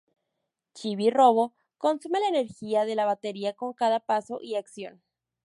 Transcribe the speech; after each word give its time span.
Chibi-Robo 0.73 1.53
consume 1.77 2.17
la 2.21 2.29
energía 2.29 2.85
de 2.85 2.95
la 2.95 3.05
batería 3.05 3.53
con 3.53 3.73
cada 3.73 3.99
paso 3.99 4.39
y 4.41 4.55
acción. 4.55 5.03